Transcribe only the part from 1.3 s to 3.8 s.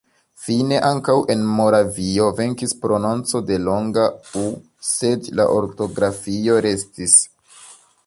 en Moravio venkis prononco de